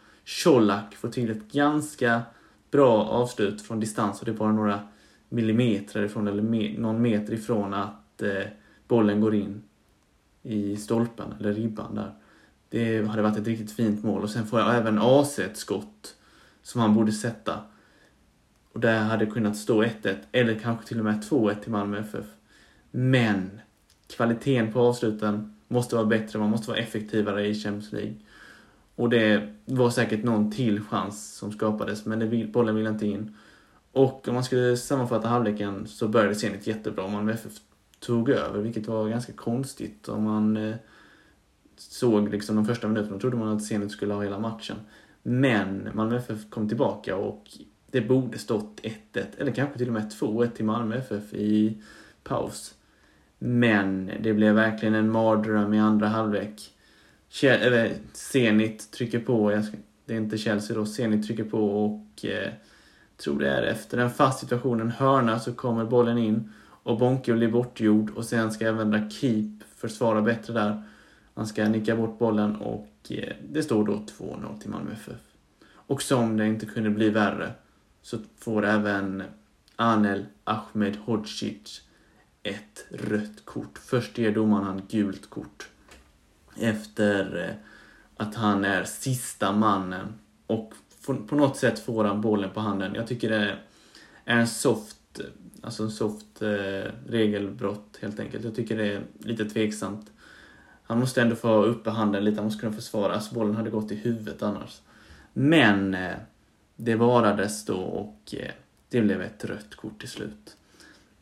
Colak 0.44 0.94
får 0.94 1.08
till 1.08 1.30
ett 1.30 1.52
ganska 1.52 2.22
bra 2.70 3.04
avslut 3.04 3.62
från 3.62 3.80
distans 3.80 4.20
och 4.20 4.24
det 4.24 4.30
är 4.30 4.36
bara 4.36 4.52
några 4.52 4.80
millimeter 5.28 6.02
ifrån, 6.02 6.28
eller 6.28 6.42
me 6.42 6.78
någon 6.78 7.02
meter 7.02 7.32
ifrån 7.32 7.74
att 7.74 8.22
eh, 8.22 8.44
bollen 8.88 9.20
går 9.20 9.34
in 9.34 9.62
i 10.42 10.76
stolpen, 10.76 11.34
eller 11.40 11.52
ribban 11.52 11.94
där. 11.94 12.14
Det 12.68 13.06
hade 13.06 13.22
varit 13.22 13.38
ett 13.38 13.46
riktigt 13.46 13.72
fint 13.72 14.04
mål 14.04 14.22
och 14.22 14.30
sen 14.30 14.46
får 14.46 14.60
jag 14.60 14.76
även 14.76 14.98
AC 14.98 15.38
ett 15.38 15.56
skott 15.56 16.14
som 16.62 16.80
han 16.80 16.94
borde 16.94 17.12
sätta. 17.12 17.60
Och 18.72 18.80
där 18.80 19.00
hade 19.00 19.26
kunnat 19.26 19.56
stå 19.56 19.82
1-1 19.82 20.16
eller 20.32 20.54
kanske 20.54 20.86
till 20.86 20.98
och 20.98 21.04
med 21.04 21.24
2-1 21.24 21.60
till 21.60 21.72
Malmö 21.72 21.98
FF. 21.98 22.26
Men 22.90 23.60
kvaliteten 24.16 24.72
på 24.72 24.80
avsluten 24.80 25.54
måste 25.68 25.96
vara 25.96 26.06
bättre, 26.06 26.38
man 26.38 26.50
måste 26.50 26.70
vara 26.70 26.78
effektivare 26.78 27.46
i 27.46 27.54
Champions 27.54 27.92
League. 27.92 28.14
Och 28.94 29.10
det 29.10 29.54
var 29.64 29.90
säkert 29.90 30.24
någon 30.24 30.52
till 30.52 30.80
chans 30.80 31.34
som 31.34 31.52
skapades, 31.52 32.06
men 32.06 32.18
det, 32.18 32.46
bollen 32.46 32.74
ville 32.74 32.88
inte 32.88 33.06
in. 33.06 33.36
Och 33.92 34.28
om 34.28 34.34
man 34.34 34.44
skulle 34.44 34.76
sammanfatta 34.76 35.28
halvleken 35.28 35.86
så 35.86 36.08
började 36.08 36.34
Zenit 36.34 36.66
jättebra. 36.66 37.08
Malmö 37.08 37.32
FF 37.32 37.52
tog 37.98 38.28
över, 38.30 38.60
vilket 38.60 38.86
var 38.86 39.08
ganska 39.08 39.32
konstigt. 39.32 40.08
Om 40.08 40.22
man 40.22 40.56
eh, 40.56 40.74
såg 41.76 42.28
liksom 42.28 42.56
de 42.56 42.64
första 42.64 42.88
minuterna 42.88 43.18
trodde 43.18 43.36
man 43.36 43.56
att 43.56 43.64
Zenit 43.64 43.92
skulle 43.92 44.14
ha 44.14 44.22
hela 44.22 44.38
matchen. 44.38 44.76
Men 45.22 45.88
Malmö 45.94 46.16
FF 46.16 46.50
kom 46.50 46.68
tillbaka 46.68 47.16
och 47.16 47.44
det 47.90 48.00
borde 48.00 48.38
stått 48.38 48.80
1-1, 48.82 49.24
eller 49.38 49.52
kanske 49.52 49.78
till 49.78 49.86
och 49.86 49.94
med 49.94 50.12
2-1 50.20 50.50
till 50.50 50.64
Malmö 50.64 50.96
FF 50.96 51.34
i 51.34 51.82
paus. 52.24 52.74
Men 53.38 54.10
det 54.22 54.34
blev 54.34 54.54
verkligen 54.54 54.94
en 54.94 55.12
mardröm 55.12 55.74
i 55.74 55.78
andra 55.78 56.08
halvlek. 56.08 56.74
Zenit 58.12 58.90
trycker 58.90 59.20
på, 59.20 59.50
det 60.04 60.14
är 60.14 60.18
inte 60.18 60.38
Chelsea 60.38 60.76
då, 60.76 60.86
Zenit 60.86 61.26
trycker 61.26 61.44
på 61.44 61.84
och 61.84 62.24
eh, 62.24 62.52
tror 63.16 63.38
det 63.38 63.50
är 63.50 63.62
efter 63.62 63.98
en 63.98 64.10
fast 64.10 64.40
situation, 64.40 64.80
en 64.80 64.90
hörna, 64.90 65.38
så 65.38 65.52
kommer 65.52 65.84
bollen 65.84 66.18
in 66.18 66.52
och 66.82 66.98
Bonke 66.98 67.32
blir 67.32 67.48
bortgjord 67.48 68.10
och 68.10 68.24
sen 68.24 68.52
ska 68.52 68.66
även 68.66 68.92
Rakip 68.92 69.62
försvara 69.76 70.22
bättre 70.22 70.52
där. 70.52 70.82
Han 71.34 71.46
ska 71.46 71.68
nicka 71.68 71.96
bort 71.96 72.18
bollen 72.18 72.56
och 72.56 72.88
eh, 73.10 73.34
det 73.48 73.62
står 73.62 73.86
då 73.86 73.92
2-0 73.92 74.58
till 74.60 74.70
Malmö 74.70 74.92
FF. 74.92 75.20
Och 75.72 76.02
som 76.02 76.36
det 76.36 76.46
inte 76.46 76.66
kunde 76.66 76.90
bli 76.90 77.10
värre 77.10 77.52
så 78.02 78.18
får 78.38 78.66
även 78.66 79.22
Anel 79.76 80.26
Ahmed 80.44 80.96
Hodzic 80.96 81.82
ett 82.42 82.86
rött 82.90 83.44
kort. 83.44 83.78
Först 83.78 84.18
ger 84.18 84.32
domaren 84.32 84.64
han 84.64 84.82
gult 84.88 85.30
kort. 85.30 85.68
Efter 86.56 87.48
eh, 87.48 87.54
att 88.16 88.34
han 88.34 88.64
är 88.64 88.84
sista 88.84 89.52
mannen. 89.52 90.14
Och 90.46 90.74
på 91.06 91.34
något 91.34 91.56
sätt 91.56 91.78
får 91.78 92.04
han 92.04 92.20
bollen 92.20 92.50
på 92.50 92.60
handen. 92.60 92.94
Jag 92.94 93.06
tycker 93.06 93.30
det 93.30 93.58
är 94.24 94.36
en 94.36 94.48
soft, 94.48 95.20
alltså 95.62 95.82
en 95.82 95.90
soft 95.90 96.42
eh, 96.42 96.92
regelbrott 97.06 97.98
helt 98.00 98.20
enkelt. 98.20 98.44
Jag 98.44 98.54
tycker 98.54 98.76
det 98.76 98.92
är 98.92 99.02
lite 99.18 99.44
tveksamt. 99.44 100.12
Han 100.82 101.00
måste 101.00 101.22
ändå 101.22 101.36
få 101.36 101.62
uppe 101.64 101.90
handen 101.90 102.24
lite, 102.24 102.36
han 102.36 102.44
måste 102.44 102.60
kunna 102.60 102.72
försvara. 102.72 103.14
Alltså 103.14 103.34
bollen 103.34 103.56
hade 103.56 103.70
gått 103.70 103.92
i 103.92 103.94
huvudet 103.94 104.42
annars. 104.42 104.80
Men 105.32 105.94
eh, 105.94 106.16
det 106.80 106.94
varades 106.94 107.64
då 107.64 107.76
och 107.76 108.34
eh, 108.38 108.50
det 108.88 109.00
blev 109.00 109.22
ett 109.22 109.44
rött 109.44 109.74
kort 109.74 110.00
till 110.00 110.08
slut. 110.08 110.56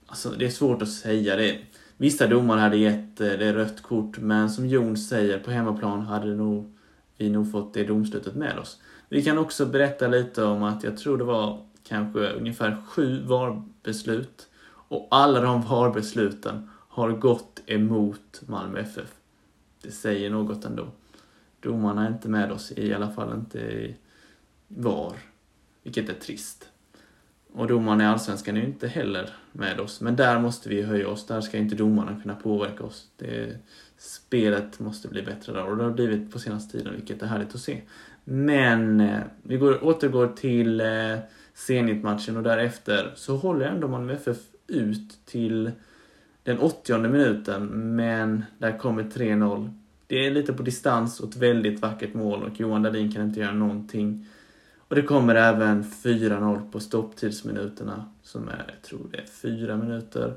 Alltså 0.06 0.30
det 0.30 0.46
är 0.46 0.50
svårt 0.50 0.82
att 0.82 0.92
säga. 0.92 1.36
Det 1.36 1.58
Vissa 2.00 2.26
domare 2.26 2.60
hade 2.60 2.76
gett 2.76 3.20
eh, 3.20 3.26
det 3.26 3.52
rött 3.52 3.82
kort, 3.82 4.18
men 4.18 4.50
som 4.50 4.66
Jon 4.66 4.96
säger, 4.96 5.38
på 5.38 5.50
hemmaplan 5.50 6.00
hade 6.00 6.34
nog, 6.34 6.76
vi 7.16 7.30
nog 7.30 7.52
fått 7.52 7.74
det 7.74 7.84
domslutet 7.84 8.34
med 8.34 8.58
oss. 8.58 8.80
Vi 9.08 9.24
kan 9.24 9.38
också 9.38 9.66
berätta 9.66 10.08
lite 10.08 10.44
om 10.44 10.62
att 10.62 10.84
jag 10.84 10.96
tror 10.96 11.18
det 11.18 11.24
var 11.24 11.66
kanske 11.88 12.32
ungefär 12.32 12.82
sju 12.88 13.22
VAR-beslut 13.24 14.48
och 14.88 15.08
alla 15.10 15.40
de 15.40 15.62
VAR-besluten 15.62 16.70
har 16.88 17.10
gått 17.10 17.62
emot 17.66 18.42
Malmö 18.46 18.80
FF. 18.80 19.14
Det 19.82 19.90
säger 19.90 20.30
något 20.30 20.64
ändå. 20.64 20.86
Domarna 21.60 22.06
är 22.06 22.08
inte 22.08 22.28
med 22.28 22.52
oss, 22.52 22.72
i 22.76 22.94
alla 22.94 23.10
fall 23.10 23.34
inte 23.34 23.58
i 23.58 23.96
VAR, 24.68 25.16
vilket 25.88 26.08
är 26.08 26.20
trist. 26.20 26.68
Och 27.52 27.66
domarna 27.66 28.04
i 28.04 28.06
Allsvenskan 28.06 28.56
är 28.56 28.60
ju 28.60 28.66
inte 28.66 28.88
heller 28.88 29.30
med 29.52 29.80
oss, 29.80 30.00
men 30.00 30.16
där 30.16 30.38
måste 30.38 30.68
vi 30.68 30.82
höja 30.82 31.08
oss. 31.08 31.26
Där 31.26 31.40
ska 31.40 31.56
inte 31.56 31.74
domarna 31.74 32.20
kunna 32.22 32.34
påverka 32.34 32.84
oss. 32.84 33.06
Det, 33.16 33.56
spelet 33.98 34.80
måste 34.80 35.08
bli 35.08 35.22
bättre 35.22 35.52
där 35.52 35.64
och 35.64 35.76
det 35.76 35.84
har 35.84 35.90
blivit 35.90 36.32
på 36.32 36.38
senaste 36.38 36.78
tiden, 36.78 36.94
vilket 36.94 37.22
är 37.22 37.26
härligt 37.26 37.54
att 37.54 37.60
se. 37.60 37.80
Men 38.24 39.00
eh, 39.00 39.20
vi 39.42 39.56
går, 39.56 39.84
återgår 39.84 40.26
till 40.26 40.80
eh, 40.80 41.18
Zenit-matchen 41.54 42.36
och 42.36 42.42
därefter 42.42 43.12
så 43.16 43.36
håller 43.36 43.66
ändå 43.66 43.88
Malmö 43.88 44.12
FF 44.12 44.38
ut 44.66 45.18
till 45.24 45.70
den 46.42 46.58
80 46.58 46.98
minuten, 46.98 47.66
men 47.96 48.44
där 48.58 48.78
kommer 48.78 49.02
3-0. 49.02 49.70
Det 50.06 50.26
är 50.26 50.30
lite 50.30 50.52
på 50.52 50.62
distans 50.62 51.20
och 51.20 51.28
ett 51.28 51.36
väldigt 51.36 51.80
vackert 51.80 52.14
mål 52.14 52.42
och 52.42 52.60
Johan 52.60 52.82
Dahlin 52.82 53.12
kan 53.12 53.22
inte 53.22 53.40
göra 53.40 53.52
någonting. 53.52 54.26
Och 54.88 54.94
det 54.96 55.02
kommer 55.02 55.34
även 55.34 55.84
4-0 55.84 56.70
på 56.70 56.80
stopptidsminuterna, 56.80 58.04
som 58.22 58.48
är, 58.48 58.64
jag 58.68 58.82
tror 58.82 59.08
det 59.10 59.18
är 59.18 59.26
4 59.26 59.76
minuter. 59.76 60.34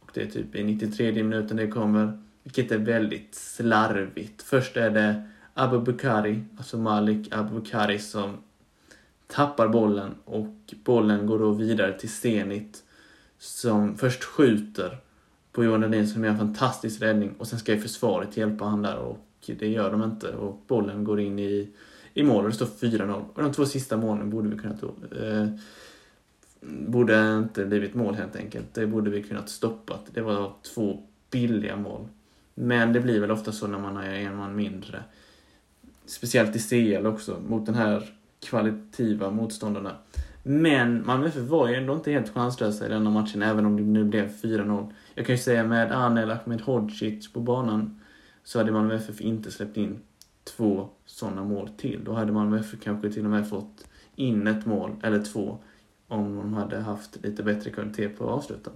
Och 0.00 0.10
det 0.14 0.22
är 0.22 0.26
typ 0.26 0.54
i 0.54 0.64
93 0.64 1.12
minuten 1.12 1.56
det 1.56 1.68
kommer, 1.68 2.22
vilket 2.42 2.72
är 2.72 2.78
väldigt 2.78 3.34
slarvigt. 3.34 4.42
Först 4.42 4.76
är 4.76 4.90
det 4.90 5.28
Abu 5.54 5.80
Bukari, 5.80 6.44
alltså 6.56 6.78
Malik 6.78 7.34
Abu 7.34 7.54
Bukari 7.54 7.98
som 7.98 8.36
tappar 9.26 9.68
bollen 9.68 10.14
och 10.24 10.74
bollen 10.84 11.26
går 11.26 11.38
då 11.38 11.50
vidare 11.50 11.98
till 11.98 12.10
Zenit 12.12 12.84
som 13.38 13.96
först 13.96 14.24
skjuter 14.24 14.98
på 15.52 15.64
Johan 15.64 15.80
Dahlin 15.80 16.08
som 16.08 16.24
gör 16.24 16.30
en 16.30 16.38
fantastisk 16.38 17.02
räddning 17.02 17.34
och 17.38 17.46
sen 17.46 17.58
ska 17.58 17.74
ju 17.74 17.80
försvaret 17.80 18.36
hjälpa 18.36 18.64
han 18.64 18.82
där 18.82 18.96
och 18.96 19.18
det 19.46 19.68
gör 19.68 19.92
de 19.92 20.02
inte 20.02 20.28
och 20.32 20.64
bollen 20.66 21.04
går 21.04 21.20
in 21.20 21.38
i, 21.38 21.68
i 22.14 22.22
mål 22.22 22.44
och 22.44 22.50
det 22.50 22.56
står 22.56 22.66
4-0. 22.66 23.24
Och 23.34 23.42
de 23.42 23.52
två 23.52 23.66
sista 23.66 23.96
målen 23.96 24.30
borde 24.30 24.48
vi 24.48 24.58
kunnat 24.58 24.82
eh, 24.82 25.46
borde 26.86 27.38
inte 27.38 27.64
blivit 27.64 27.94
mål 27.94 28.14
helt 28.14 28.36
enkelt. 28.36 28.74
Det 28.74 28.86
borde 28.86 29.10
vi 29.10 29.22
kunnat 29.22 29.48
stoppat. 29.48 30.00
Det 30.14 30.20
var 30.20 30.52
två 30.74 31.02
billiga 31.30 31.76
mål. 31.76 32.08
Men 32.54 32.92
det 32.92 33.00
blir 33.00 33.20
väl 33.20 33.30
ofta 33.30 33.52
så 33.52 33.66
när 33.66 33.78
man 33.78 33.96
är 33.96 34.14
en 34.14 34.36
man 34.36 34.56
mindre. 34.56 35.04
Speciellt 36.06 36.56
i 36.56 36.58
CL 36.58 37.06
också, 37.06 37.40
mot 37.48 37.66
den 37.66 37.74
här 37.74 38.10
kvalitativa 38.40 39.30
motståndarna. 39.30 39.96
Men 40.42 41.06
Malmö 41.06 41.26
FF 41.26 41.42
var 41.42 41.68
ju 41.68 41.74
ändå 41.74 41.94
inte 41.94 42.10
helt 42.10 42.34
chanslösa 42.34 42.86
i 42.86 42.88
denna 42.88 43.10
matchen, 43.10 43.42
även 43.42 43.66
om 43.66 43.76
det 43.76 43.82
nu 43.82 44.04
blev 44.04 44.28
4-0. 44.42 44.92
Jag 45.14 45.26
kan 45.26 45.34
ju 45.34 45.42
säga 45.42 45.64
med 45.64 45.92
Anel 45.92 46.30
Ahmedhodzic 46.30 47.32
på 47.32 47.40
banan 47.40 48.00
så 48.44 48.58
hade 48.58 48.72
Malmö 48.72 48.94
FF 48.94 49.20
inte 49.20 49.50
släppt 49.50 49.76
in 49.76 50.00
två 50.56 50.88
sådana 51.06 51.44
mål 51.44 51.68
till. 51.76 52.04
Då 52.04 52.12
hade 52.12 52.32
Malmö 52.32 52.58
FF 52.58 52.80
kanske 52.82 53.10
till 53.10 53.24
och 53.24 53.30
med 53.30 53.48
fått 53.48 53.86
in 54.16 54.46
ett 54.46 54.66
mål, 54.66 54.96
eller 55.02 55.24
två, 55.24 55.58
om 56.08 56.36
de 56.36 56.54
hade 56.54 56.80
haft 56.80 57.22
lite 57.22 57.42
bättre 57.42 57.70
kvalitet 57.70 58.08
på 58.08 58.24
avsluten. 58.24 58.72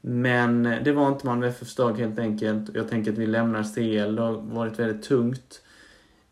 Men 0.00 0.66
eh, 0.66 0.82
det 0.82 0.92
var 0.92 1.08
inte 1.08 1.26
Malmö 1.26 1.46
FFs 1.46 1.74
dag 1.74 1.98
helt 1.98 2.18
enkelt. 2.18 2.74
Jag 2.74 2.88
tänker 2.88 3.12
att 3.12 3.18
vi 3.18 3.26
lämnar 3.26 3.62
CL. 3.62 4.16
Det 4.16 4.22
har 4.22 4.32
varit 4.32 4.78
väldigt 4.78 5.02
tungt 5.02 5.62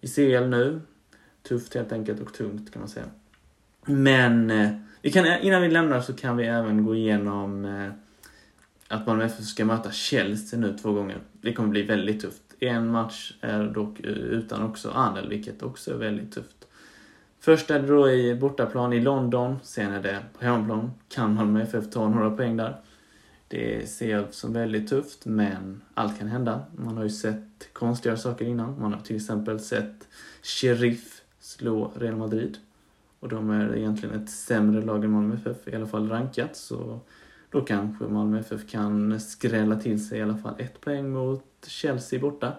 i 0.00 0.08
CL 0.08 0.48
nu. 0.48 0.80
Tufft 1.48 1.74
helt 1.74 1.92
enkelt 1.92 2.20
och 2.20 2.34
tungt 2.34 2.72
kan 2.72 2.80
man 2.80 2.88
säga. 2.88 3.06
Men 3.84 4.50
eh, 4.50 4.70
vi 5.02 5.12
kan, 5.12 5.24
eh, 5.24 5.46
innan 5.46 5.62
vi 5.62 5.70
lämnar 5.70 6.00
så 6.00 6.12
kan 6.12 6.36
vi 6.36 6.44
även 6.44 6.84
gå 6.84 6.94
igenom 6.94 7.66
att 8.88 9.06
Malmö 9.06 9.24
FF 9.24 9.44
ska 9.44 9.64
möta 9.64 9.90
Chelsea 9.90 10.60
nu 10.60 10.78
två 10.82 10.92
gånger. 10.92 11.18
Det 11.32 11.52
kommer 11.52 11.68
bli 11.68 11.82
väldigt 11.82 12.20
tufft. 12.20 12.49
En 12.60 12.90
match 12.90 13.32
är 13.40 13.64
dock 13.64 14.00
eh, 14.00 14.10
utan 14.10 14.62
också 14.62 14.90
Anel, 14.90 15.28
vilket 15.28 15.62
också 15.62 15.94
är 15.94 15.96
väldigt 15.96 16.32
tufft. 16.32 16.66
Först 17.40 17.70
är 17.70 17.80
det 17.80 17.86
då 17.86 18.10
i 18.10 18.34
bortaplan 18.34 18.92
i 18.92 19.00
London, 19.00 19.56
sen 19.62 19.92
är 19.92 20.02
det 20.02 20.18
på 20.38 20.44
hemmaplan. 20.44 20.90
Kan 21.08 21.34
Malmö 21.34 21.62
FF 21.62 21.90
ta 21.90 22.08
några 22.08 22.30
poäng 22.30 22.56
där? 22.56 22.76
Det 23.48 23.90
ser 23.90 24.10
jag 24.10 24.34
som 24.34 24.52
väldigt 24.52 24.88
tufft, 24.88 25.26
men 25.26 25.82
allt 25.94 26.18
kan 26.18 26.28
hända. 26.28 26.62
Man 26.76 26.96
har 26.96 27.04
ju 27.04 27.10
sett 27.10 27.68
konstiga 27.72 28.16
saker 28.16 28.44
innan. 28.44 28.80
Man 28.80 28.92
har 28.92 29.00
till 29.00 29.16
exempel 29.16 29.60
sett 29.60 30.08
Sheriff 30.42 31.22
slå 31.40 31.92
Real 31.96 32.16
Madrid. 32.16 32.58
Och 33.20 33.28
de 33.28 33.50
är 33.50 33.76
egentligen 33.76 34.22
ett 34.22 34.30
sämre 34.30 34.82
lag 34.82 35.04
än 35.04 35.10
Malmö 35.10 35.34
FF, 35.34 35.68
i 35.68 35.76
alla 35.76 35.86
fall 35.86 36.08
rankat. 36.08 36.56
Så 36.56 37.00
då 37.50 37.60
kanske 37.60 38.04
Malmö 38.04 38.38
FF 38.40 38.70
kan 38.70 39.20
skrälla 39.20 39.76
till 39.76 40.08
sig 40.08 40.18
i 40.18 40.22
alla 40.22 40.36
fall 40.36 40.54
ett 40.58 40.80
poäng 40.80 41.10
mot 41.10 41.44
Chelsea 41.68 42.20
borta. 42.20 42.52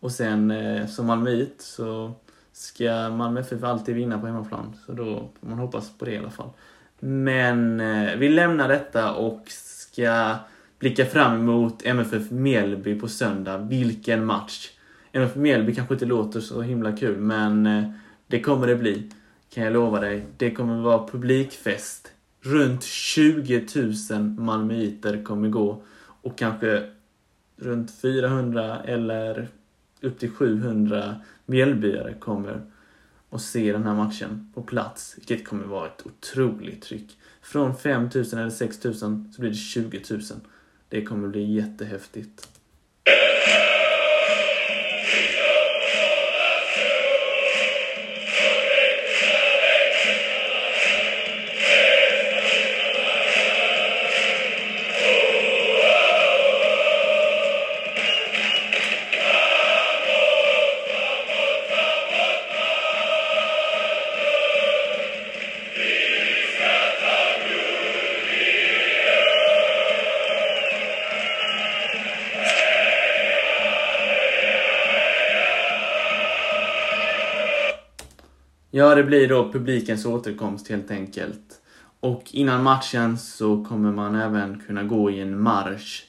Och 0.00 0.12
sen 0.12 0.50
eh, 0.50 0.86
som 0.86 1.06
Malmöit 1.06 1.54
så 1.58 2.12
ska 2.52 3.10
Malmö 3.10 3.40
FF 3.40 3.62
alltid 3.62 3.94
vinna 3.94 4.18
på 4.18 4.26
hemmaplan. 4.26 4.76
Så 4.86 4.92
då 4.92 5.30
får 5.40 5.46
man 5.48 5.58
hoppas 5.58 5.90
på 5.98 6.04
det 6.04 6.12
i 6.12 6.18
alla 6.18 6.30
fall. 6.30 6.50
Men 6.98 7.80
eh, 7.80 8.16
vi 8.16 8.28
lämnar 8.28 8.68
detta 8.68 9.14
och 9.14 9.42
ska 9.48 10.36
blicka 10.78 11.06
fram 11.06 11.40
emot 11.40 11.86
MFF 11.86 12.30
Mjällby 12.30 13.00
på 13.00 13.08
söndag. 13.08 13.58
Vilken 13.58 14.24
match! 14.24 14.70
MFF 15.12 15.36
Mjällby 15.36 15.74
kanske 15.74 15.94
inte 15.94 16.06
låter 16.06 16.40
så 16.40 16.62
himla 16.62 16.96
kul, 16.96 17.16
men 17.16 17.66
eh, 17.66 17.84
det 18.26 18.40
kommer 18.40 18.66
det 18.66 18.76
bli. 18.76 19.10
Kan 19.54 19.64
jag 19.64 19.72
lova 19.72 20.00
dig. 20.00 20.26
Det 20.36 20.50
kommer 20.50 20.82
vara 20.82 21.06
publikfest. 21.08 22.12
Runt 22.40 22.82
20 22.82 23.66
000 24.10 24.22
malmöiter 24.22 25.24
kommer 25.24 25.48
gå 25.48 25.82
och 26.22 26.38
kanske 26.38 26.90
runt 27.64 27.90
400 27.90 28.80
eller 28.84 29.48
upp 30.00 30.18
till 30.18 30.30
700 30.30 31.20
Mjällbyare 31.46 32.14
kommer 32.14 32.62
och 33.28 33.40
se 33.40 33.72
den 33.72 33.84
här 33.84 33.94
matchen 33.94 34.52
på 34.54 34.62
plats, 34.62 35.14
vilket 35.16 35.48
kommer 35.48 35.64
vara 35.64 35.86
ett 35.86 36.06
otroligt 36.06 36.82
tryck. 36.82 37.18
Från 37.42 37.76
5 37.76 38.02
000 38.02 38.24
eller 38.32 38.50
6 38.50 38.84
000 38.84 38.94
så 38.94 39.08
blir 39.38 39.50
det 39.50 39.56
20 39.56 40.02
000. 40.10 40.20
Det 40.88 41.04
kommer 41.04 41.28
bli 41.28 41.52
jättehäftigt. 41.52 42.48
Ja, 78.76 78.94
det 78.94 79.04
blir 79.04 79.28
då 79.28 79.52
publikens 79.52 80.06
återkomst 80.06 80.68
helt 80.68 80.90
enkelt. 80.90 81.60
Och 82.00 82.24
innan 82.30 82.62
matchen 82.62 83.18
så 83.18 83.64
kommer 83.64 83.92
man 83.92 84.14
även 84.14 84.60
kunna 84.66 84.82
gå 84.82 85.10
i 85.10 85.20
en 85.20 85.42
marsch 85.42 86.04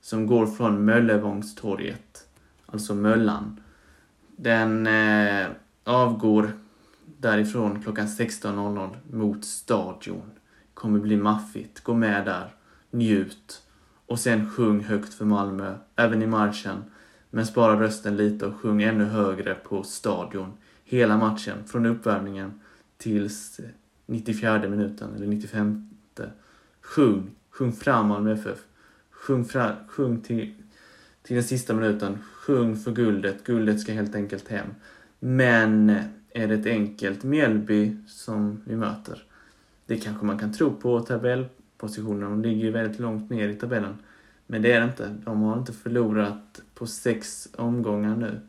som 0.00 0.26
går 0.26 0.46
från 0.46 0.84
Möllevångstorget, 0.84 2.26
alltså 2.66 2.94
Möllan. 2.94 3.60
Den 4.36 4.86
eh, 4.86 5.46
avgår 5.84 6.52
därifrån 7.18 7.82
klockan 7.82 8.06
16.00 8.06 8.96
mot 9.10 9.44
Stadion. 9.44 10.30
Kommer 10.74 10.98
bli 10.98 11.16
maffigt. 11.16 11.80
Gå 11.80 11.94
med 11.94 12.24
där, 12.24 12.54
njut 12.90 13.62
och 14.06 14.18
sen 14.18 14.50
sjung 14.50 14.80
högt 14.80 15.14
för 15.14 15.24
Malmö, 15.24 15.74
även 15.96 16.22
i 16.22 16.26
marschen. 16.26 16.84
Men 17.30 17.46
spara 17.46 17.80
rösten 17.80 18.16
lite 18.16 18.46
och 18.46 18.56
sjung 18.56 18.82
ännu 18.82 19.04
högre 19.04 19.54
på 19.54 19.82
Stadion 19.82 20.52
hela 20.94 21.16
matchen, 21.16 21.58
från 21.66 21.86
uppvärmningen 21.86 22.60
tills 22.96 23.60
94 24.06 24.68
minuten, 24.68 25.14
eller 25.16 25.26
95. 25.26 25.90
Sjung, 26.80 27.30
sjung 27.50 27.72
fram 27.72 28.06
Malmö 28.08 28.32
FF. 28.32 28.58
Sjung, 29.10 29.44
fra, 29.44 29.76
sjung 29.88 30.20
till, 30.20 30.54
till 31.22 31.34
den 31.34 31.44
sista 31.44 31.74
minuten. 31.74 32.18
Sjung 32.34 32.76
för 32.76 32.92
guldet. 32.92 33.44
Guldet 33.44 33.80
ska 33.80 33.92
helt 33.92 34.14
enkelt 34.14 34.48
hem. 34.48 34.66
Men 35.18 35.90
är 36.30 36.48
det 36.48 36.54
ett 36.54 36.66
enkelt 36.66 37.22
Mjällby 37.22 37.96
som 38.06 38.60
vi 38.64 38.76
möter? 38.76 39.22
Det 39.86 39.96
kanske 39.96 40.26
man 40.26 40.38
kan 40.38 40.52
tro 40.52 40.76
på 40.76 41.00
tabellpositionen. 41.00 42.30
De 42.30 42.42
ligger 42.42 42.64
ju 42.64 42.70
väldigt 42.70 43.00
långt 43.00 43.30
ner 43.30 43.48
i 43.48 43.54
tabellen. 43.54 43.98
Men 44.46 44.62
det 44.62 44.72
är 44.72 44.80
det 44.80 44.86
inte. 44.86 45.16
De 45.24 45.42
har 45.42 45.58
inte 45.58 45.72
förlorat 45.72 46.62
på 46.74 46.86
sex 46.86 47.48
omgångar 47.56 48.16
nu. 48.16 48.40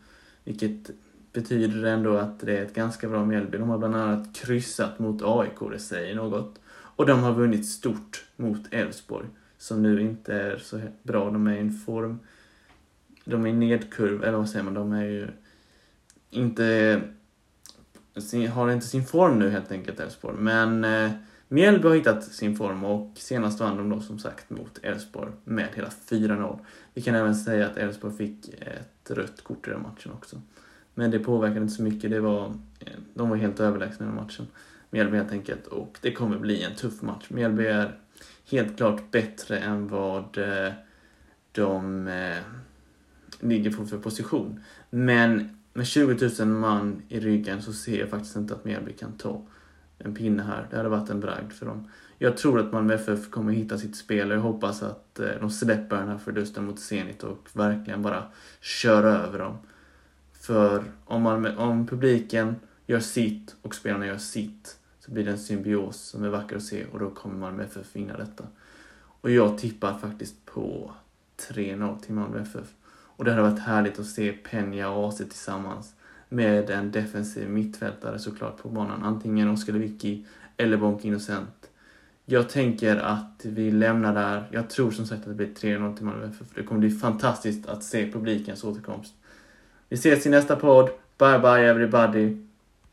Vilket 0.43 0.91
betyder 1.35 1.81
det 1.81 1.89
ändå 1.91 2.17
att 2.17 2.39
det 2.39 2.57
är 2.57 2.63
ett 2.63 2.75
ganska 2.75 3.09
bra 3.09 3.25
Mjällby. 3.25 3.57
De 3.57 3.69
har 3.69 3.77
bland 3.77 3.95
annat 3.95 4.35
kryssat 4.35 4.99
mot 4.99 5.21
AIK, 5.23 5.71
det 5.71 5.79
säger 5.79 6.15
något. 6.15 6.59
Och 6.67 7.05
de 7.05 7.23
har 7.23 7.33
vunnit 7.33 7.65
stort 7.65 8.25
mot 8.35 8.73
Elfsborg, 8.73 9.27
som 9.57 9.83
nu 9.83 10.01
inte 10.01 10.33
är 10.33 10.57
så 10.57 10.81
bra. 11.03 11.31
De 11.31 11.47
är 11.47 11.55
i 11.55 11.59
en 11.59 11.71
form... 11.71 12.19
De 13.25 13.45
är 13.45 13.49
i 13.49 13.53
nedkurv, 13.53 14.23
eller 14.23 14.37
vad 14.37 14.49
säger 14.49 14.63
man? 14.63 14.73
De 14.73 14.93
är 14.93 15.05
ju 15.05 15.27
inte... 16.29 17.01
Har 18.53 18.71
inte 18.71 18.87
sin 18.87 19.05
form 19.05 19.39
nu 19.39 19.49
helt 19.49 19.71
enkelt, 19.71 19.99
Elfsborg. 19.99 20.37
Men 20.39 20.83
eh, 20.83 21.11
Mjällby 21.47 21.87
har 21.87 21.95
hittat 21.95 22.23
sin 22.23 22.55
form 22.55 22.83
och 22.85 23.11
senast 23.15 23.59
vann 23.59 23.77
de 23.77 23.89
då 23.89 24.01
som 24.01 24.19
sagt 24.19 24.49
mot 24.49 24.79
Elfsborg 24.83 25.31
med 25.43 25.67
hela 25.73 25.89
4-0. 26.09 26.59
Vi 26.93 27.01
kan 27.01 27.15
även 27.15 27.35
säga 27.35 27.67
att 27.67 27.77
Elfsborg 27.77 28.17
fick 28.17 28.49
ett 28.49 29.11
rött 29.11 29.43
kort 29.43 29.67
i 29.67 29.71
den 29.71 29.81
matchen 29.81 30.11
också. 30.11 30.41
Men 30.95 31.11
det 31.11 31.19
påverkade 31.19 31.61
inte 31.61 31.73
så 31.73 31.83
mycket. 31.83 32.11
Det 32.11 32.19
var, 32.19 32.45
eh, 32.79 32.93
de 33.13 33.29
var 33.29 33.37
helt 33.37 33.59
överlägsna 33.59 34.05
i 34.05 34.09
den 34.09 34.15
matchen. 34.15 34.47
Mjällby 34.89 35.17
helt 35.17 35.31
enkelt. 35.31 35.67
Och 35.67 35.97
det 36.01 36.11
kommer 36.11 36.37
bli 36.37 36.63
en 36.63 36.75
tuff 36.75 37.01
match. 37.01 37.25
Mjällby 37.29 37.65
är 37.65 37.99
helt 38.45 38.77
klart 38.77 39.11
bättre 39.11 39.57
än 39.57 39.87
vad 39.87 40.37
eh, 40.37 40.73
de 41.51 42.07
eh, 42.07 42.37
ligger 43.39 43.71
på 43.71 43.85
för 43.85 43.97
position. 43.97 44.63
Men 44.89 45.57
med 45.73 45.87
20 45.87 46.29
000 46.39 46.47
man 46.47 47.01
i 47.09 47.19
ryggen 47.19 47.61
så 47.61 47.73
ser 47.73 47.99
jag 47.99 48.09
faktiskt 48.09 48.35
inte 48.35 48.53
att 48.53 48.65
Mjällby 48.65 48.93
kan 48.93 49.11
ta 49.11 49.41
en 49.97 50.15
pinne 50.15 50.43
här. 50.43 50.67
Det 50.69 50.77
hade 50.77 50.89
varit 50.89 51.09
en 51.09 51.19
bragd 51.19 51.51
för 51.51 51.65
dem. 51.65 51.87
Jag 52.17 52.37
tror 52.37 52.59
att 52.59 52.71
Malmö 52.71 52.93
FF 52.93 53.29
kommer 53.29 53.53
hitta 53.53 53.77
sitt 53.77 53.95
spel 53.95 54.31
och 54.31 54.37
jag 54.37 54.41
hoppas 54.41 54.83
att 54.83 55.19
eh, 55.19 55.29
de 55.39 55.49
släpper 55.49 55.95
den 55.97 56.07
här 56.07 56.17
förlusten 56.17 56.65
mot 56.65 56.79
Zenit 56.79 57.23
och 57.23 57.49
verkligen 57.53 58.01
bara 58.01 58.23
kör 58.61 59.03
över 59.03 59.39
dem. 59.39 59.57
För 60.45 60.83
om, 61.05 61.21
man, 61.21 61.57
om 61.57 61.87
publiken 61.87 62.55
gör 62.85 62.99
sitt 62.99 63.55
och 63.61 63.75
spelarna 63.75 64.05
gör 64.05 64.17
sitt 64.17 64.77
så 64.99 65.11
blir 65.11 65.25
det 65.25 65.31
en 65.31 65.37
symbios 65.37 65.97
som 65.97 66.23
är 66.23 66.29
vacker 66.29 66.55
att 66.55 66.63
se 66.63 66.85
och 66.85 66.99
då 66.99 67.09
kommer 67.09 67.35
Malmö 67.35 67.63
FF 67.63 67.95
vinna 67.95 68.17
detta. 68.17 68.43
Och 69.21 69.31
jag 69.31 69.57
tippar 69.57 69.97
faktiskt 69.97 70.45
på 70.45 70.91
3-0 71.49 71.99
till 71.99 72.13
Malmö 72.13 72.41
FF. 72.41 72.73
Och 72.87 73.25
det 73.25 73.31
hade 73.31 73.49
varit 73.49 73.59
härligt 73.59 73.99
att 73.99 74.05
se 74.05 74.37
Peña 74.49 74.85
och 74.85 75.09
AC 75.09 75.17
tillsammans 75.17 75.93
med 76.29 76.69
en 76.69 76.91
defensiv 76.91 77.49
mittfältare 77.49 78.19
såklart 78.19 78.57
på 78.57 78.69
banan. 78.69 79.03
Antingen 79.03 79.49
Oskar 79.49 79.73
Lewicki 79.73 80.25
eller 80.57 80.77
Bonk 80.77 81.05
Innocent. 81.05 81.69
Jag 82.25 82.49
tänker 82.49 82.97
att 82.97 83.41
vi 83.45 83.71
lämnar 83.71 84.13
där. 84.13 84.49
Jag 84.51 84.69
tror 84.69 84.91
som 84.91 85.05
sagt 85.05 85.21
att 85.21 85.37
det 85.37 85.45
blir 85.45 85.77
3-0 85.77 85.95
till 85.95 86.05
Malmö 86.05 86.25
FF. 86.25 86.47
Det 86.55 86.63
kommer 86.63 86.79
bli 86.79 86.91
fantastiskt 86.91 87.67
att 87.67 87.83
se 87.83 88.11
publikens 88.11 88.63
återkomst. 88.63 89.13
Vi 89.95 89.99
ses 89.99 90.25
i 90.25 90.29
nästa 90.29 90.55
podd. 90.55 90.89
Bye 91.19 91.39
bye 91.39 91.69
everybody. 91.69 92.44